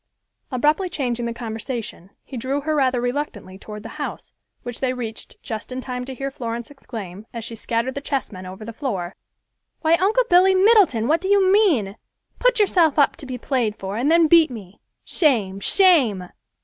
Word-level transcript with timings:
Abruptly 0.51 0.89
changing 0.89 1.27
the 1.27 1.31
conversation, 1.31 2.09
he 2.23 2.35
drew 2.35 2.61
her 2.61 2.73
rather 2.73 2.99
reluctantly 2.99 3.59
toward 3.59 3.83
the 3.83 4.01
house, 4.01 4.33
which 4.63 4.79
they 4.79 4.93
reached 4.93 5.37
just 5.43 5.71
in 5.71 5.79
time 5.79 6.05
to 6.05 6.15
hear 6.15 6.31
Florence 6.31 6.71
exclaim, 6.71 7.27
as 7.35 7.45
she 7.45 7.53
scattered 7.53 7.93
the 7.93 8.01
chessmen 8.01 8.47
over 8.47 8.65
the 8.65 8.73
floor, 8.73 9.13
"Why, 9.81 9.93
Uncle 9.97 10.23
Billy 10.27 10.55
Middleton, 10.55 11.07
what 11.07 11.21
do 11.21 11.27
you 11.27 11.51
mean? 11.53 11.97
Put 12.39 12.57
yourself 12.59 12.97
up 12.97 13.15
to 13.17 13.27
be 13.27 13.37
played 13.37 13.75
for, 13.75 13.95
and 13.95 14.09
then 14.11 14.25
beat 14.25 14.49
me; 14.49 14.79
shame, 15.05 15.59
shame." 15.59 16.29